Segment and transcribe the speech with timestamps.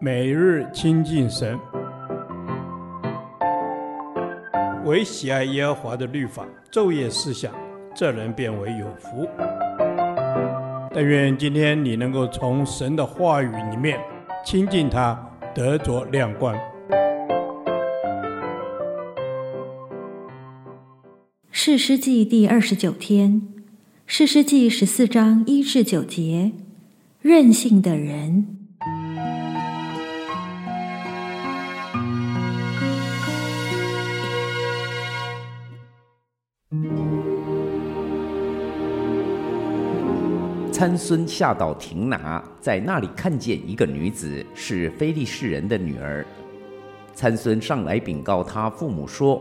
[0.00, 1.58] 每日亲近神，
[4.84, 7.52] 唯喜爱耶和华的律法，昼夜思想，
[7.94, 9.28] 这人便为有福。
[10.92, 13.98] 但愿今天你能够从神的话语里面
[14.44, 15.18] 亲近他，
[15.54, 16.56] 得着亮光。
[21.50, 23.42] 士师记第二十九天，
[24.06, 26.52] 士师记十四章一至九节，
[27.22, 28.53] 任性的人。
[40.74, 46.26] 参孙下到亭拿，在那里看见一个女子，是非利士人的女儿。
[47.14, 49.40] 参孙上来禀告他父母说：“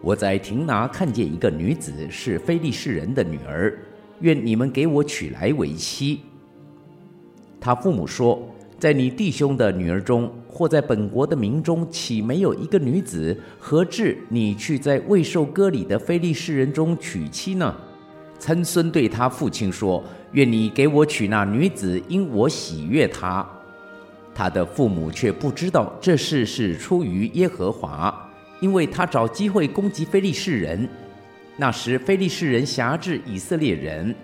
[0.00, 3.76] 我在亭拿看见一个女子，是非利士人的女儿，
[4.20, 6.20] 愿你们给我娶来为妻。”
[7.60, 8.40] 他父母说
[8.78, 17.74] ：“在你弟兄的女儿中，或在本国的民中，岂没有一个女子，何至你去在未受割礼的非利士人中娶妻呢？”
[18.38, 23.46] 参孙对他父亲说：“愿你给我娶那女子，因我喜悦她。”
[24.34, 30.88] 他的父母却不知道这事是出于耶和华，因为他找机会攻击非利士人。
[31.56, 34.14] 那时非利士人辖制以色列人。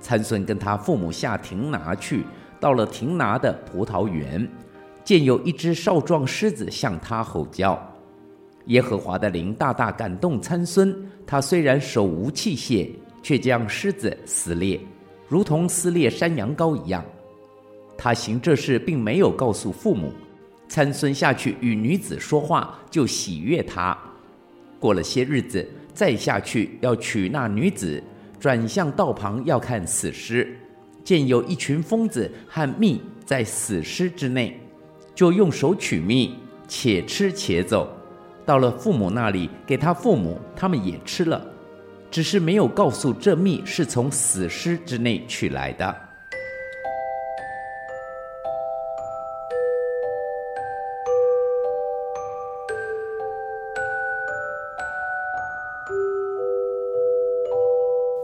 [0.00, 2.24] 参孙跟他父母下亭拿去，
[2.58, 4.48] 到了亭拿的葡萄园，
[5.04, 7.78] 见有一只少壮狮子向他吼叫。
[8.66, 12.88] 耶和华的灵大大感动参孙，他虽然手无器械。
[13.22, 14.80] 却将狮子撕裂，
[15.28, 17.04] 如同撕裂山羊羔一样。
[17.96, 20.12] 他行这事，并没有告诉父母。
[20.68, 23.96] 参孙下去与女子说话，就喜悦他。
[24.78, 28.02] 过了些日子，再下去要娶那女子，
[28.38, 30.56] 转向道旁要看死尸，
[31.02, 34.58] 见有一群疯子和蜜在死尸之内，
[35.12, 36.36] 就用手取蜜，
[36.68, 37.92] 且吃且走。
[38.46, 41.44] 到了父母那里，给他父母，他们也吃了。
[42.10, 45.94] 只是没有告诉这蜜是从死尸之内取来的。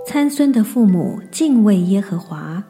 [0.09, 2.65] 参孙的父母敬畏耶和华，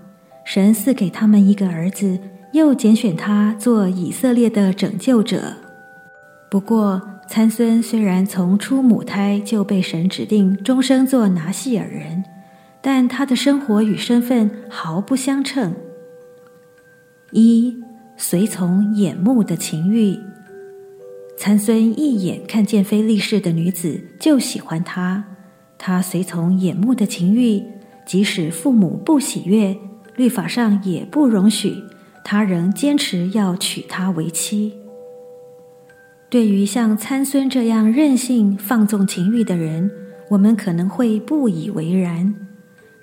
[0.44, 2.18] 神赐给他们一个儿子，
[2.52, 5.54] 又拣选他做以色列的拯救者。
[6.50, 12.24] 不过，参孙虽然从出母胎就被神指定终生做拿细耳人，
[12.80, 15.74] 但他的生活与身份毫不相称。
[17.32, 17.76] 一、
[18.16, 20.16] 随从眼目的情欲。
[21.36, 25.22] 参孙一眼看见非利士的女子就喜欢她，
[25.76, 27.62] 他随从眼目的情欲，
[28.06, 29.76] 即使父母不喜悦，
[30.14, 31.74] 律法上也不容许，
[32.24, 34.72] 他仍坚持要娶她为妻。
[36.36, 39.90] 对于像参孙这样任性放纵情欲的人，
[40.28, 42.34] 我们可能会不以为然。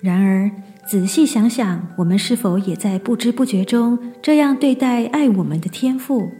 [0.00, 0.48] 然而，
[0.86, 6.30] 仔细想想，我们是否也在不知不觉中这样对待爱我们的天赋？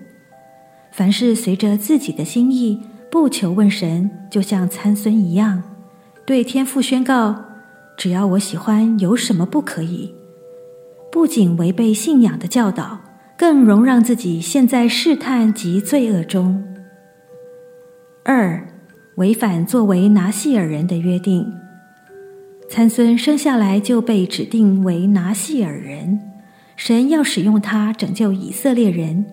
[0.93, 2.81] 凡事随着自己的心意，
[3.11, 5.65] 不求问神，就像参孙一样，
[6.25, 7.45] 对天父宣告
[7.99, 10.15] ：“只要我喜欢，有什么不可以？”
[11.11, 13.01] 不仅违背信仰的教导，
[13.37, 16.63] 更容让自己陷在试探及罪恶中。
[18.27, 18.67] 二、
[19.17, 21.47] 违反作为拿细耳人的约定。
[22.71, 26.21] 参孙生下来就被指定为拿细耳人，
[26.75, 29.27] 神要使用他拯救以色列人。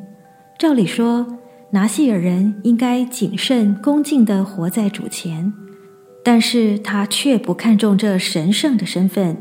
[0.59, 1.37] 照理说，
[1.69, 5.53] 拿细耳人应该谨慎恭敬地活在主前，
[6.21, 9.37] 但是他却不看重这神圣的身份，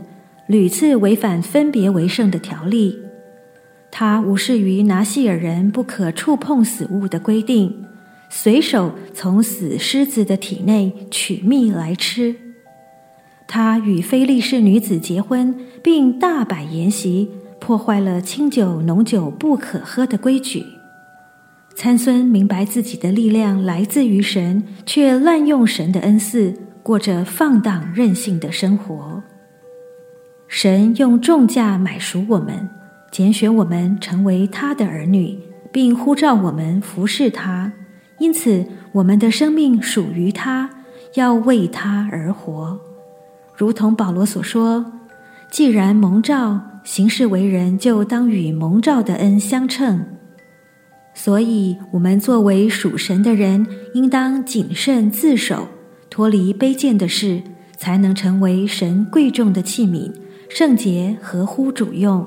[0.47, 2.97] 屡次违反分别为圣的条例。
[3.91, 7.87] 他无视于拿细耳人不可触碰死物的规定。
[8.33, 12.37] 随手从死狮子的体内取蜜来吃，
[13.49, 20.65] 他与非利士女子结婚，并大摆筵席，破坏了清酒浓酒不可喝的规矩。
[21.75, 26.55] 参孙明白自己的力量来自于神，却滥用神的恩赐，
[26.85, 29.23] 过着放荡任性的生活。
[30.47, 32.69] 神用重价买赎我们，
[33.11, 35.37] 拣选我们成为他的儿女，
[35.73, 37.73] 并呼召我们服侍他。
[38.21, 40.71] 因此，我们的生命属于他，
[41.15, 42.79] 要为他而活。
[43.57, 44.93] 如同保罗所说
[45.51, 50.05] ：“既然蒙召行事为人，就当与蒙召的恩相称。”
[51.15, 55.67] 所以，我们作为属神的人，应当谨慎自守，
[56.09, 57.43] 脱离卑贱的事，
[57.77, 60.13] 才能成为神贵重的器皿，
[60.49, 62.27] 圣洁合乎主用。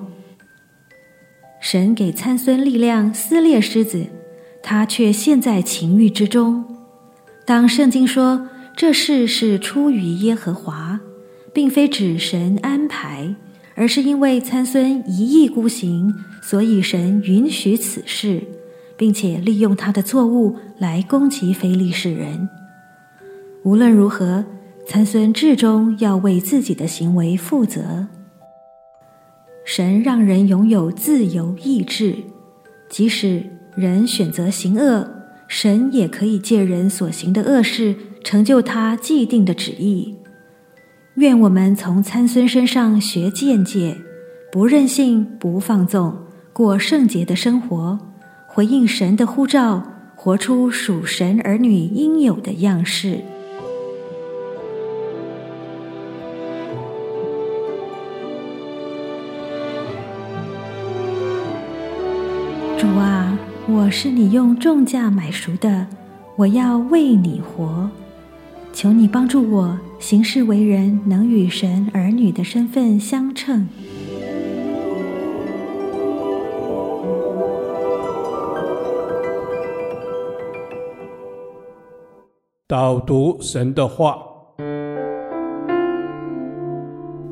[1.60, 4.06] 神给参孙力量撕裂狮子，
[4.63, 6.65] 他却陷在情欲之中。
[7.45, 11.01] 当圣经说这事是出于耶和华，
[11.54, 13.36] 并非指神安排，
[13.75, 16.12] 而是因为参孙一意孤行，
[16.42, 18.42] 所以神允许此事，
[18.98, 22.48] 并且利用他的错误来攻击非利士人。
[23.63, 24.45] 无论如何，
[24.88, 28.07] 参孙至终要为自己的行为负责。
[29.65, 32.15] 神让人拥有自由意志，
[32.89, 33.44] 即使
[33.75, 35.10] 人选择行恶。
[35.48, 40.16] 神也可以借人所行的恶事，成就他既定的旨意。
[41.16, 43.98] 愿我们从参孙身上学见解，
[44.52, 46.18] 不任性，不放纵，
[46.52, 48.00] 过圣洁的生活，
[48.48, 49.84] 回应神的呼召，
[50.16, 53.20] 活出属神儿女应有的样式。
[63.95, 65.86] 是你用重价买赎的，
[66.36, 67.88] 我要为你活。
[68.74, 73.69] 求你帮助我行事为人，能与神儿女的身份相称。
[82.68, 84.18] 导读神的话，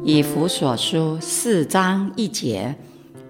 [0.04, 2.76] 以弗所书四章一节。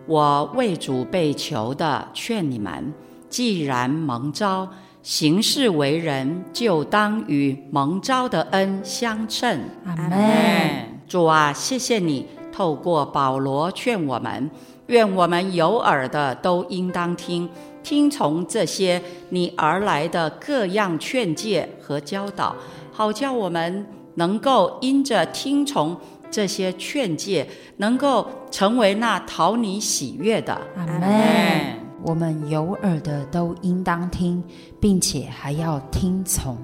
[0.08, 2.92] 我为主被囚的，劝你们：
[3.32, 4.70] 既然蒙召，
[5.02, 9.62] 行事为人，就当与蒙召的恩相称。
[9.86, 11.02] 阿门。
[11.08, 14.52] 主啊，谢谢你透过保罗劝我们，
[14.88, 17.50] 愿我们有耳的都应当听，
[17.82, 22.54] 听从这些你而来的各样劝诫和教导，
[22.92, 25.98] 好叫我们能够因着听从。
[26.30, 27.46] 这些劝诫
[27.76, 30.54] 能够成为那讨你喜悦的。
[30.78, 31.91] 阿门。
[32.04, 34.44] 我们有耳的都应当听，
[34.80, 36.58] 并且还要听从，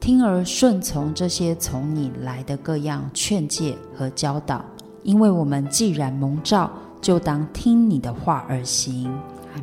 [0.00, 4.64] 听而顺从这些从你来的各样劝诫和教导。
[5.02, 9.10] 因为我们既然蒙召，就当听你的话而行。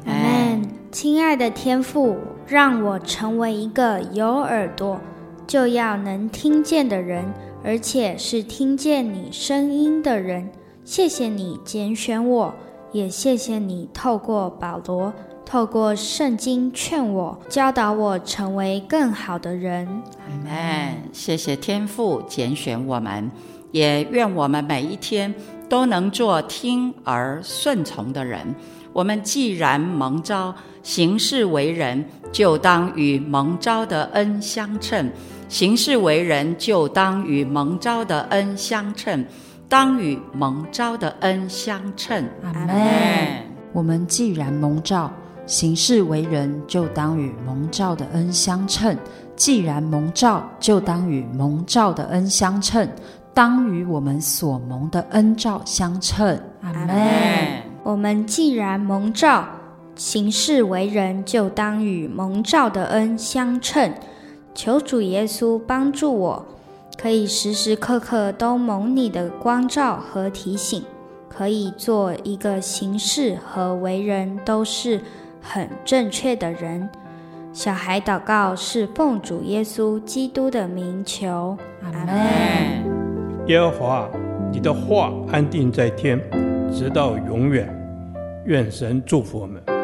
[0.06, 0.62] 阿门。
[0.92, 2.18] 亲爱的天父，
[2.48, 5.00] 让我成为一个有耳朵
[5.46, 7.24] 就要能听见的人。
[7.62, 10.50] 而且是听见你声音的人，
[10.86, 12.56] 谢谢你拣选我，
[12.92, 15.14] 也谢谢你透过保罗，
[15.46, 19.88] 透过圣经劝我、教导我成为更好的人。
[20.28, 20.98] 阿门。
[21.14, 23.30] 谢谢天父拣选我们，
[23.72, 25.34] 也愿我们每一天
[25.68, 28.56] 都能做听而顺从的人。
[28.92, 35.12] 我们既然蒙召，行事为人，就当与蒙召的恩相称。
[35.48, 39.24] 行事为人，就当与蒙召的恩相称，
[39.70, 42.28] 当与蒙召的恩相称。
[42.42, 42.76] 阿门。
[43.72, 45.12] 我们既然蒙召，
[45.46, 48.98] 行事为人，就当与蒙召的恩相称。
[49.36, 52.90] 既然蒙召，就当与蒙召的恩相称，
[53.32, 56.42] 当与我们所蒙的恩召相称。
[56.62, 57.62] 阿门。
[57.84, 59.48] 我们既然蒙召，
[59.96, 63.94] 行事为人，就当与蒙召的恩相称。
[64.56, 66.44] 求主耶稣帮助我，
[67.02, 70.84] 可以时时刻刻都蒙你的光照和提醒，
[71.30, 75.00] 可以做一个行事和为人都是
[75.42, 76.90] 很正确的人。
[77.54, 83.46] 小孩祷告是奉主耶稣基督的名求，阿门。
[83.48, 84.10] 耶和华，
[84.52, 86.20] 你的话安定在天，
[86.70, 87.74] 直到永远。
[88.44, 89.79] 愿神祝福我们。